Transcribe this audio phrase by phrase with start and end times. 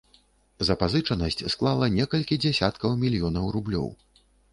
[0.67, 3.87] Запазычанасць склала некалькі дзясяткаў мільёнаў рублёў.